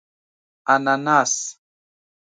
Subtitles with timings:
[0.67, 1.33] 🍍 انناس